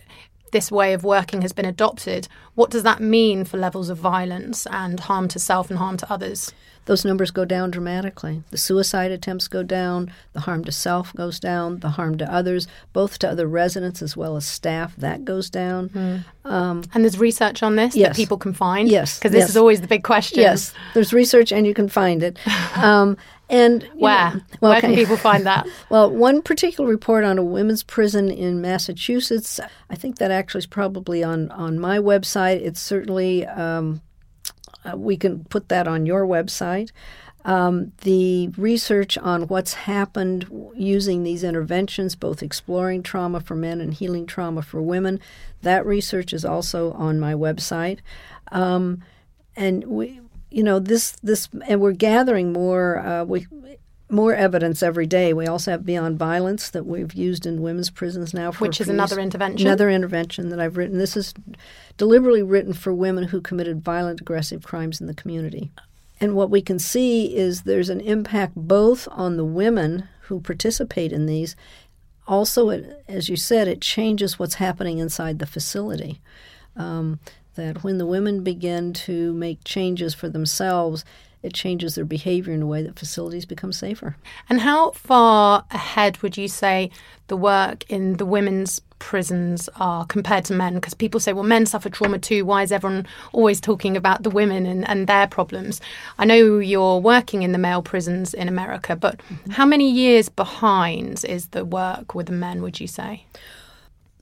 [0.52, 4.68] this way of working has been adopted, what does that mean for levels of violence
[4.68, 6.54] and harm to self and harm to others?
[6.86, 8.44] Those numbers go down dramatically.
[8.50, 12.68] The suicide attempts go down, the harm to self goes down, the harm to others,
[12.94, 16.24] both to other residents as well as staff, that goes down.
[16.44, 18.10] And there's research on this Yes.
[18.10, 18.90] that people can find.
[18.90, 19.50] Yes, because this yes.
[19.52, 20.40] is always the big question.
[20.40, 22.38] Yes, there's research and you can find it.
[22.76, 23.18] Um,
[23.50, 24.34] and Where?
[24.36, 25.02] know- Where can okay.
[25.02, 25.68] people find that?
[25.90, 30.66] Well, one particular report on a women's prison in Massachusetts, I think that actually is
[30.68, 32.62] probably on, on my website.
[32.62, 34.02] It's certainly, um,
[34.86, 36.92] uh, we can put that on your website.
[37.44, 43.94] Um, the research on what's happened using these interventions, both exploring trauma for men and
[43.94, 45.20] healing trauma for women,
[45.64, 48.00] that research is also on my website.
[48.52, 49.04] Um,
[49.56, 53.00] and we, you know, this this, and we're gathering more.
[53.00, 53.48] Uh, we
[54.12, 55.34] more evidence every day.
[55.34, 58.90] We also have Beyond Violence that we've used in women's prisons now, for Which is
[58.90, 59.68] another intervention?
[59.68, 60.98] Another intervention that I've written.
[60.98, 61.34] This is
[61.98, 65.72] deliberately written for women who committed violent, aggressive crimes in the community.
[66.20, 71.12] And what we can see is there's an impact both on the women who participate
[71.12, 71.56] in these.
[72.28, 76.22] Also, it, as you said, it changes what's happening inside the facility.
[76.76, 77.20] Um,
[77.56, 81.04] that when the women begin to make changes for themselves,
[81.44, 84.16] it changes their behavior in a way that facilities become safer.
[84.50, 86.92] And how far ahead would you say
[87.28, 90.76] the work in the women's prisons are compared to men?
[90.76, 92.46] Because people say, well, men suffer trauma too.
[92.46, 95.82] Why is everyone always talking about the women and, and their problems?
[96.20, 99.52] I know you're working in the male prisons in America, but mm-hmm.
[99.52, 103.26] how many years behind is the work with the men, would you say?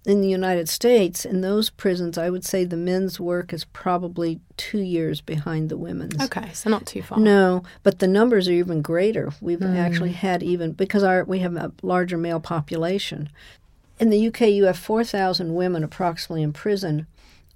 [0.06, 4.40] In the United States, in those prisons, I would say the men's work is probably
[4.58, 6.20] two years behind the women's.
[6.22, 7.20] Okay, so not too far.
[7.20, 9.32] No, but the numbers are even greater.
[9.42, 9.78] We've Mm.
[9.78, 13.30] actually had even because our we have a larger male population.
[14.00, 17.06] In the UK, you have four thousand women approximately in prison,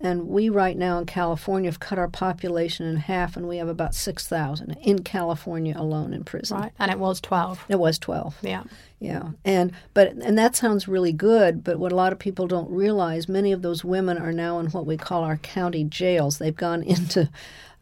[0.04, 3.68] and we right now in California have cut our population in half, and we have
[3.70, 6.58] about six thousand in California alone in prison.
[6.58, 7.66] Right, and it was 12.
[7.70, 8.36] It was twelve.
[8.42, 8.64] Yeah.
[9.00, 11.62] Yeah, and but and that sounds really good.
[11.64, 14.68] But what a lot of people don't realize, many of those women are now in
[14.68, 16.38] what we call our county jails.
[16.38, 17.30] They've gone into.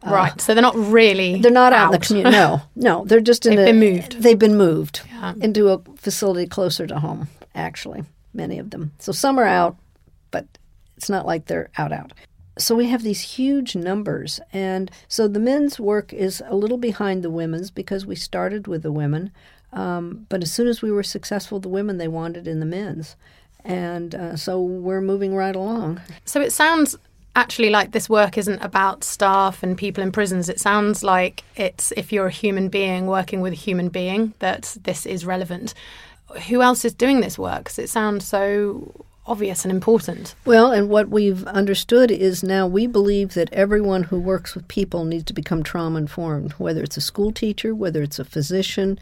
[0.04, 1.40] Uh, right, so they're not really.
[1.40, 2.36] They're not out, in the community.
[2.36, 3.54] No, no, they're just in.
[3.54, 4.22] They've a, been moved.
[4.22, 5.34] They've been moved Yeah.
[5.40, 7.28] into a facility closer to home.
[7.54, 8.02] Actually,
[8.34, 8.90] many of them.
[8.98, 9.76] So some are out,
[10.32, 10.46] but
[11.02, 12.12] it's not like they're out out.
[12.58, 17.24] So we have these huge numbers, and so the men's work is a little behind
[17.24, 19.32] the women's because we started with the women.
[19.72, 23.16] Um, but as soon as we were successful, the women they wanted in the men's,
[23.64, 26.00] and uh, so we're moving right along.
[26.24, 26.94] So it sounds
[27.34, 30.48] actually like this work isn't about staff and people in prisons.
[30.48, 34.76] It sounds like it's if you're a human being working with a human being that
[34.84, 35.74] this is relevant.
[36.48, 37.64] Who else is doing this work?
[37.64, 40.34] Because it sounds so obvious and important.
[40.44, 45.04] Well, and what we've understood is now we believe that everyone who works with people
[45.04, 48.98] needs to become trauma informed, whether it's a school teacher, whether it's a physician,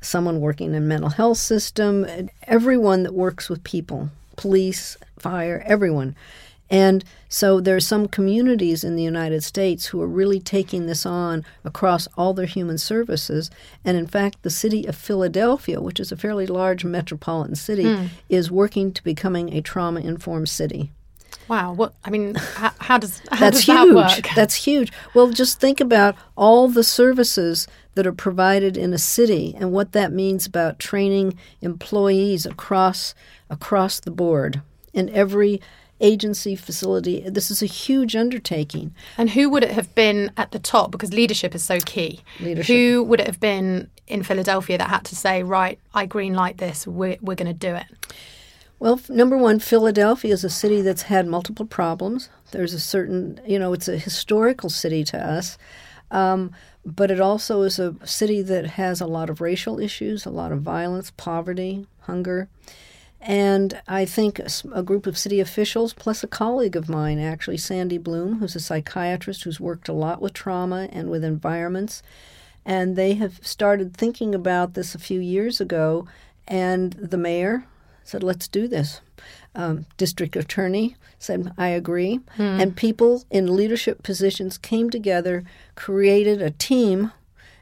[0.00, 2.06] someone working in mental health system,
[2.42, 6.14] everyone that works with people, police, fire, everyone.
[6.72, 11.04] And so there are some communities in the United States who are really taking this
[11.04, 13.50] on across all their human services.
[13.84, 18.06] And in fact, the city of Philadelphia, which is a fairly large metropolitan city, hmm.
[18.30, 20.90] is working to becoming a trauma informed city.
[21.46, 21.74] Wow.
[21.74, 23.94] What I mean, how, how does how That's does that huge.
[23.94, 24.28] work?
[24.34, 24.92] That's huge.
[25.12, 29.92] Well, just think about all the services that are provided in a city and what
[29.92, 33.14] that means about training employees across
[33.50, 34.62] across the board
[34.94, 35.60] in every
[36.02, 37.20] agency facility.
[37.28, 38.94] This is a huge undertaking.
[39.16, 40.90] And who would it have been at the top?
[40.90, 42.20] Because leadership is so key.
[42.40, 42.76] Leadership.
[42.76, 46.58] Who would it have been in Philadelphia that had to say, right, I green light
[46.58, 47.86] this, we're, we're going to do it?
[48.78, 52.28] Well, number one, Philadelphia is a city that's had multiple problems.
[52.50, 55.56] There's a certain, you know, it's a historical city to us,
[56.10, 56.50] um,
[56.84, 60.50] but it also is a city that has a lot of racial issues, a lot
[60.50, 62.48] of violence, poverty, hunger.
[63.24, 64.40] And I think
[64.74, 68.60] a group of city officials, plus a colleague of mine, actually, Sandy Bloom, who's a
[68.60, 72.02] psychiatrist who's worked a lot with trauma and with environments,
[72.66, 76.06] and they have started thinking about this a few years ago.
[76.48, 77.64] And the mayor
[78.02, 79.00] said, let's do this.
[79.54, 82.20] Um, district attorney said, I agree.
[82.60, 85.44] And people in leadership positions came together,
[85.76, 87.12] created a team,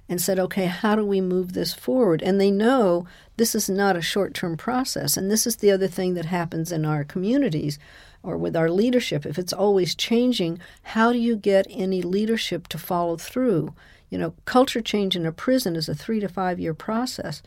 [0.09, 2.23] and said, okay, how do we move this forward?
[2.23, 3.07] And they know
[3.41, 5.17] this is not a short term process.
[5.17, 7.79] And this is the other thing that happens in our communities
[8.23, 9.25] or with our leadership.
[9.25, 13.73] If it's always changing, how do you get any leadership to follow through?
[14.11, 17.43] You know, culture change in a prison is a three to five year process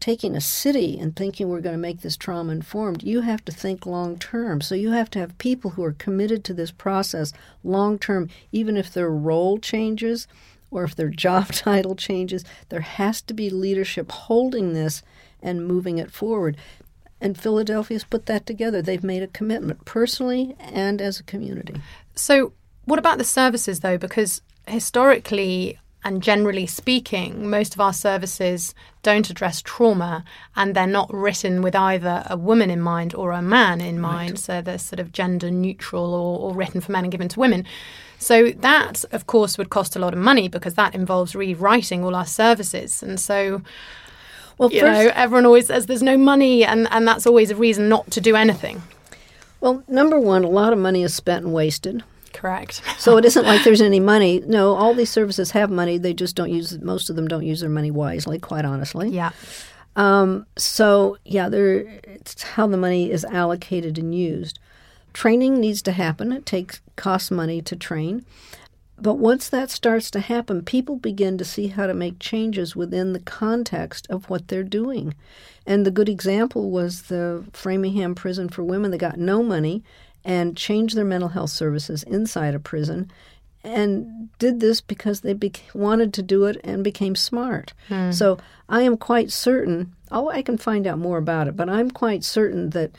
[0.00, 3.52] taking a city and thinking we're going to make this trauma informed, you have to
[3.52, 4.62] think long term.
[4.62, 8.78] So you have to have people who are committed to this process long term, even
[8.78, 10.26] if their role changes
[10.70, 12.44] or if their job title changes.
[12.68, 15.02] There has to be leadership holding this
[15.42, 16.56] and moving it forward.
[17.20, 18.80] And Philadelphia's put that together.
[18.80, 21.74] They've made a commitment personally and as a community.
[22.14, 22.52] So,
[22.84, 23.98] what about the services though?
[23.98, 31.12] Because historically and generally speaking, most of our services don't address trauma and they're not
[31.12, 34.38] written with either a woman in mind or a man in mind.
[34.38, 37.64] So they're sort of gender neutral or, or written for men and given to women.
[38.18, 42.14] So that, of course, would cost a lot of money because that involves rewriting all
[42.14, 43.02] our services.
[43.02, 43.62] And so,
[44.56, 47.56] Well, you first, know, everyone always says there's no money, and, and that's always a
[47.56, 48.82] reason not to do anything.
[49.60, 52.02] well, number one, a lot of money is spent and wasted.
[52.32, 52.82] Correct.
[52.98, 54.40] So it isn't like there's any money.
[54.44, 55.98] No, all these services have money.
[55.98, 59.08] They just don't use most of them don't use their money wisely, quite honestly.
[59.08, 59.30] Yeah.
[59.96, 64.58] Um, so yeah, there it's how the money is allocated and used.
[65.12, 66.32] Training needs to happen.
[66.32, 68.24] It takes costs money to train.
[69.00, 73.12] But once that starts to happen, people begin to see how to make changes within
[73.12, 75.14] the context of what they're doing.
[75.66, 79.84] And the good example was the Framingham Prison for Women that got no money
[80.28, 83.10] and changed their mental health services inside a prison
[83.64, 87.72] and did this because they bec wanted to do it and became smart.
[87.88, 88.12] Hmm.
[88.12, 91.90] So I am quite certain, oh, I can find out more about it, but I'm
[91.90, 92.92] quite certain that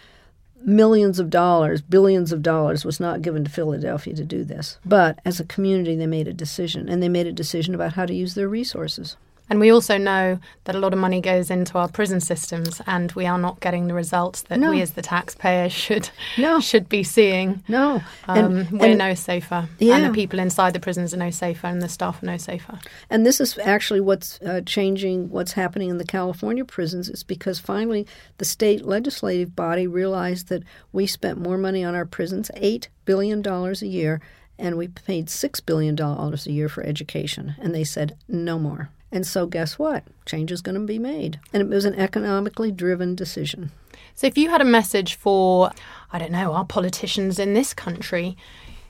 [0.65, 4.79] millions of dollars, billions of dollars was not given to Philadelphia to do this.
[4.83, 8.05] But as a community, they made a decision, and they made a decision about how
[8.05, 9.15] to use their resources.
[9.49, 13.11] And we also know that a lot of money goes into our prison systems, and
[13.13, 14.69] we are not getting the results that No.
[14.69, 16.59] we as the taxpayer should No.
[16.59, 17.63] should be seeing.
[17.67, 21.81] No, Um, we're no safer, and the people inside the prisons are no safer, and
[21.81, 22.79] the staff are no safer.
[23.09, 27.59] And this is actually what's uh, changing what's happening in the California prisons is because
[27.59, 28.05] finally
[28.37, 33.45] the state legislative body realized that we spent more money on our prisons, $8 billion
[33.47, 34.21] a year,
[34.57, 37.55] and we paid $6 billion a year for education.
[37.59, 38.89] And they said, no more.
[39.11, 40.03] And so guess what?
[40.25, 41.39] Change is going to be made.
[41.51, 43.71] And it was an economically driven decision.
[44.13, 45.71] So, if you had a message for,
[46.11, 48.37] I don't know, our politicians in this country,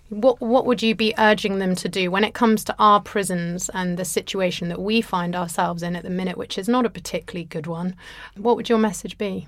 [0.09, 3.69] what what would you be urging them to do when it comes to our prisons
[3.73, 6.89] and the situation that we find ourselves in at the minute, which is not a
[6.89, 7.95] particularly good one?
[8.35, 9.47] What would your message be?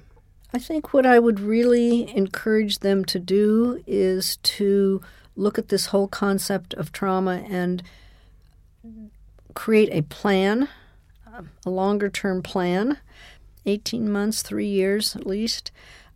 [0.53, 5.01] I think what I would really encourage them to do is to
[5.35, 7.81] look at this whole concept of trauma and
[9.53, 10.67] create a plan,
[11.65, 12.97] a longer term plan,
[13.65, 15.71] 18 months, three years at least.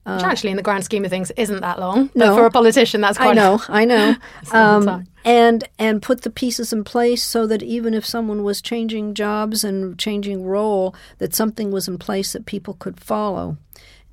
[0.08, 2.08] Which actually, in the grand scheme of things, isn't that long.
[2.14, 2.36] But No.
[2.36, 4.16] for a politician, that's quite I know, I know.
[4.52, 9.16] Um, and and put the pieces in place so that even if someone was changing
[9.16, 13.58] jobs and changing role, that something was in place that people could follow,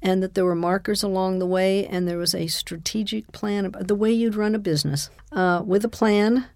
[0.01, 3.95] and that there were markers along the way, and there was a strategic plan the
[3.95, 6.47] way you'd run a business, uh, with a plan,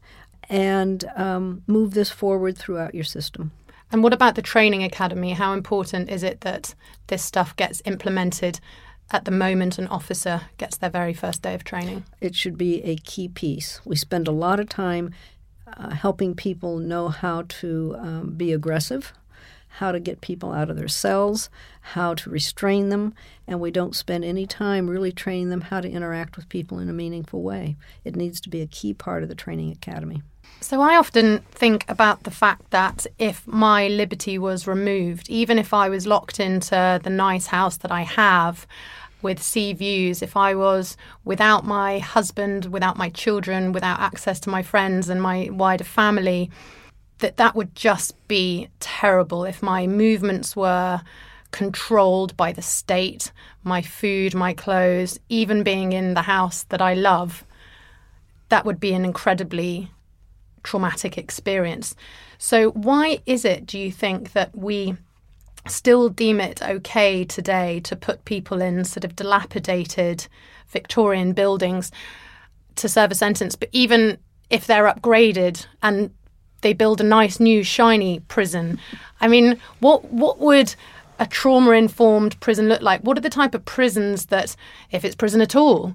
[0.48, 3.52] and um, move this forward throughout your system.
[3.92, 5.32] And what about the training academy?
[5.32, 6.74] How important is it that
[7.06, 8.60] this stuff gets implemented
[9.10, 12.04] at the moment an officer gets their very first day of training?
[12.20, 13.80] it should be a key piece.
[13.84, 15.14] We spend a lot of time
[15.76, 19.12] uh, helping people know how to um, be aggressive,
[19.68, 23.14] how to get people out of their cells, how to restrain them,
[23.46, 26.88] and we don't spend any time really training them how to interact with people in
[26.88, 27.76] a meaningful way.
[28.04, 30.22] It needs to be a key part of the training academy.
[30.60, 35.72] So I often think about the fact that if my liberty was removed, even if
[35.72, 38.66] I was locked into the nice house that I have
[39.22, 44.50] with sea views, if I was without my husband, without my children, without access to
[44.50, 46.50] my friends and my wider family,
[47.18, 51.00] that that would just be terrible if my movements were
[51.50, 53.30] controlled by the state,
[53.62, 57.44] my food, my clothes, even being in the house that I love.
[58.48, 59.90] That would be an incredibly
[60.66, 61.94] traumatic experience.
[62.38, 64.96] So, why is it, do you think, that we
[65.66, 70.26] still deem it okay today to put people in sort of dilapidated
[70.68, 71.90] Victorian buildings
[72.74, 73.54] to serve a sentence?
[73.56, 74.18] But even
[74.50, 76.10] if they're upgraded and
[76.60, 78.78] they build a nice new shiny prison,
[79.20, 80.74] I mean, what what would
[81.18, 83.00] a trauma informed prison look like?
[83.00, 84.54] What are the type of prisons that,
[84.90, 85.94] if it's prison at all,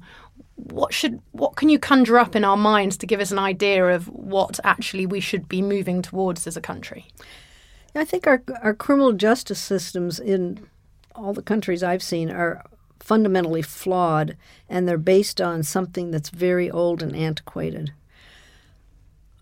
[0.56, 3.88] what should what can you conjure up in our minds to give us an idea
[3.88, 7.08] of what actually we should be moving towards as a country?
[7.96, 10.68] I think our our criminal justice systems in
[11.16, 12.64] all the countries I've seen are
[13.00, 14.38] fundamentally flawed,
[14.70, 17.92] and they're based on something that's very old and antiquated.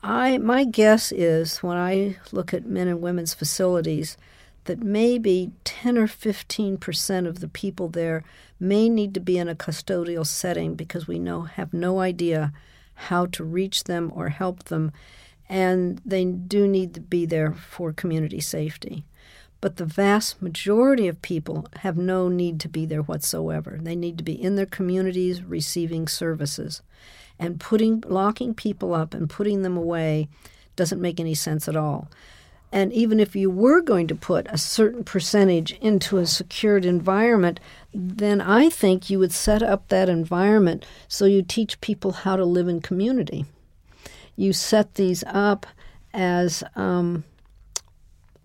[0.02, 4.18] I my guess is when I look at men and women's facilities
[4.66, 8.24] that maybe 10 or 15 percent of the people there
[8.60, 12.52] may need to be in a custodial setting because we know have no idea
[12.94, 14.92] how to reach them or help them
[15.50, 19.04] and they do need to be there for community safety.
[19.62, 23.80] But the vast majority of people have no need to be there whatsoever.
[23.82, 26.82] They need to be in their communities receiving services.
[27.38, 30.30] And putting locking people up and putting them away
[30.76, 32.10] doesn't make any sense at all.
[32.72, 37.60] And even if you were going to put a certain percentage into a secured environment,
[37.94, 42.46] then I think you would set up that environment so you teach people how to
[42.46, 43.46] live in community
[44.40, 45.68] you set these up
[46.14, 47.26] as um,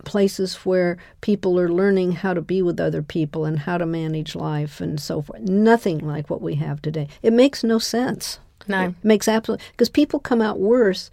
[0.05, 4.35] places where people are learning how to be with other people and how to manage
[4.35, 5.41] life and so forth.
[5.41, 7.07] Nothing like what we have today.
[7.23, 8.41] It makes no sense.
[8.67, 8.89] No.
[8.89, 11.11] It makes absolutely because people come out worse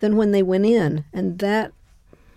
[0.00, 1.72] than when they went in, and that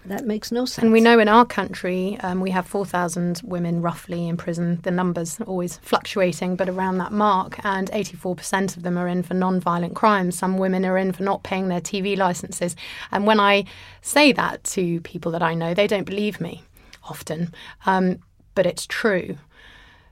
[0.06, 0.84] that makes no sense.
[0.84, 4.80] And we know in our country um, we have 4,000 women roughly in prison.
[4.84, 7.64] The numbers are always fluctuating, but around that mark.
[7.64, 10.38] And 84% of them are in for non-violent crimes.
[10.38, 12.76] Some women are in for not paying their TV licenses.
[13.12, 13.66] And when I
[14.02, 16.64] say that to people that I know, they don't believe me
[17.04, 17.54] often.
[17.86, 18.20] Um,
[18.56, 19.38] but it's true.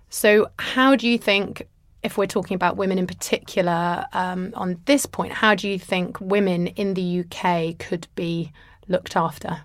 [0.10, 1.68] So, how do you think
[2.02, 6.20] if we're talking about women in particular um, on this point, how do you think
[6.22, 8.52] women in the UK could be
[8.88, 9.62] looked after?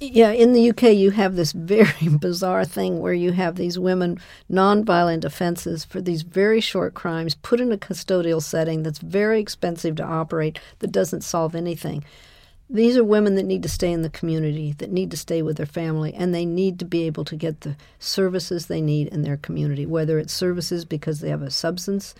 [0.00, 4.20] Yeah, in the UK, you have this very bizarre thing where you have these women,
[4.48, 9.96] nonviolent offenses for these very short crimes, put in a custodial setting that's very expensive
[9.96, 12.04] to operate, that doesn't solve anything.
[12.70, 15.56] These are women that need to stay in the community, that need to stay with
[15.56, 19.22] their family, and they need to be able to get the services they need in
[19.22, 22.14] their community, whether it's services because they have a substance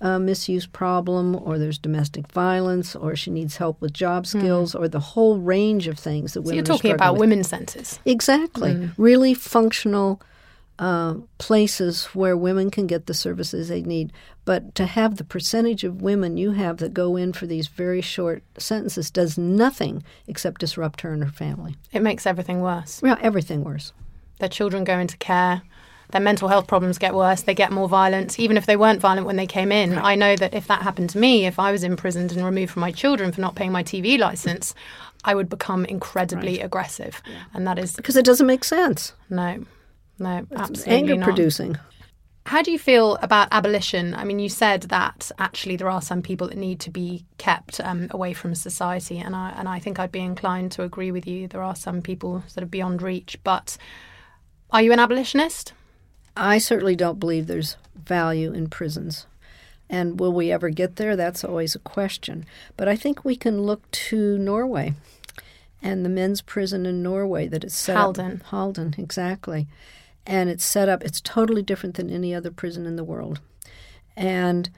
[0.00, 4.38] uh, misuse problem, or there's domestic violence, or she needs help with job hmm.
[4.38, 4.80] skills, mm.
[4.80, 6.56] or the whole range of things that so women.
[6.56, 7.20] You're talking about with.
[7.20, 8.72] women's centres, exactly.
[8.72, 8.94] Mm.
[8.96, 10.20] Really functional
[10.80, 14.12] uh, places where women can get the services they need.
[14.46, 18.00] But to have the percentage of women you have that go in for these very
[18.00, 21.76] short sentences does nothing except disrupt her and her family.
[21.92, 23.02] It makes everything worse.
[23.04, 23.92] Yeah, everything worse.
[24.38, 25.60] Their children go into care
[26.12, 29.26] their mental health problems get worse, they get more violent, even if they weren't violent
[29.26, 29.98] when they came in.
[29.98, 32.80] I know that if that happened to me, if I was imprisoned and removed from
[32.80, 34.74] my children for not paying my TV license,
[35.24, 36.64] I would become incredibly right.
[36.64, 37.22] aggressive.
[37.26, 37.42] Yeah.
[37.54, 37.94] And that is.
[37.96, 39.12] Because it doesn't make sense.
[39.28, 39.64] No,
[40.18, 41.76] no, it's absolutely anger producing.
[42.46, 44.14] How do you feel about abolition?
[44.14, 47.80] I mean, you said that actually there are some people that need to be kept
[47.80, 51.26] um, away from society, and I and I think I'd be inclined to agree with
[51.26, 51.46] you.
[51.48, 53.76] There are some people sort of beyond reach, but
[54.70, 55.74] are you an abolitionist?
[56.40, 59.26] I certainly don't believe there's value in prisons.
[59.90, 61.14] And will we ever get there?
[61.14, 62.46] That's always a question.
[62.76, 64.94] But I think we can look to Norway
[65.82, 68.36] and the men's prison in Norway that is set Halden.
[68.36, 68.42] up.
[68.44, 69.66] Halden, exactly.
[70.26, 73.40] And it's set up, it's totally different than any other prison in the world.
[74.16, 74.70] And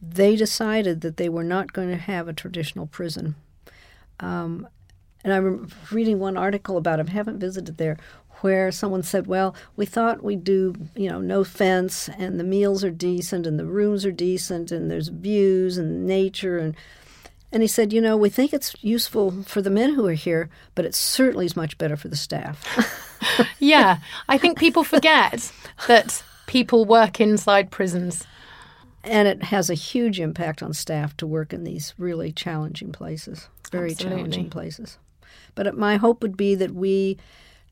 [0.00, 3.34] they decided that they were not going to have a traditional prison.
[4.20, 4.68] Um,
[5.24, 7.08] and I'm reading one article about it.
[7.08, 7.96] Haven't visited there,
[8.40, 12.84] where someone said, "Well, we thought we'd do, you know, no fence, and the meals
[12.84, 16.74] are decent, and the rooms are decent, and there's views and nature." And
[17.50, 20.50] and he said, "You know, we think it's useful for the men who are here,
[20.74, 22.64] but it certainly is much better for the staff."
[23.58, 25.52] yeah, I think people forget
[25.86, 28.26] that people work inside prisons.
[29.04, 33.48] And it has a huge impact on staff to work in these really challenging places,
[33.70, 34.18] very Absolutely.
[34.18, 34.98] challenging places.
[35.54, 37.16] But my hope would be that we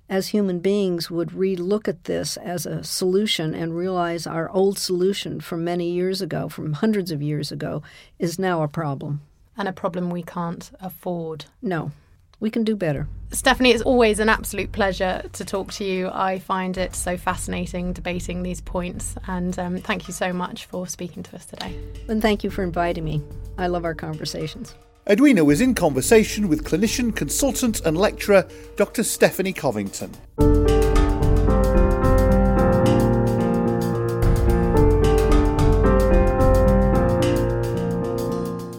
[0.08, 5.40] as human beings would relook at this as a solution and realize our old solution
[5.40, 7.82] from many years ago, from hundreds of years ago,
[8.18, 9.20] is now a problem.
[9.58, 11.46] And a problem we can't afford.
[11.62, 11.90] No,
[12.40, 13.08] we can do better.
[13.32, 16.08] Stephanie, it's always an absolute pleasure to talk to you.
[16.12, 19.16] I find it so fascinating debating these points.
[19.26, 21.74] And um, thank you so much for speaking to us today.
[22.08, 23.22] And thank you for inviting me.
[23.58, 24.74] I love our conversations.
[25.08, 28.44] Edwina was in conversation with clinician, consultant, and lecturer
[28.74, 29.04] Dr.
[29.04, 30.10] Stephanie Covington.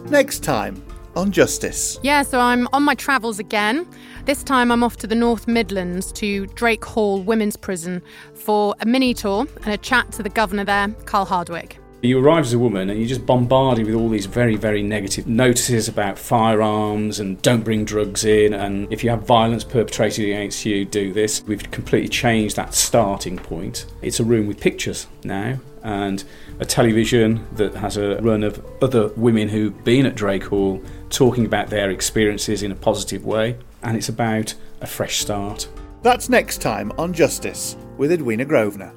[0.10, 0.84] Next time
[1.16, 1.98] on Justice.
[2.04, 3.88] Yeah, so I'm on my travels again.
[4.26, 8.02] This time I'm off to the North Midlands to Drake Hall Women's Prison
[8.34, 11.80] for a mini tour and a chat to the governor there, Carl Hardwick.
[12.08, 15.28] You arrive as a woman and you're just bombarded with all these very, very negative
[15.28, 20.66] notices about firearms and don't bring drugs in, and if you have violence perpetrated against
[20.66, 21.44] you, do this.
[21.44, 23.88] We've completely changed that starting point.
[24.02, 26.24] It's a room with pictures now and
[26.62, 31.46] a television that has a run of other women who've been at Drake Hall talking
[31.46, 35.68] about their experiences in a positive way, and it's about a fresh start.
[36.04, 38.94] That's next time on Justice with Edwina Grosvenor.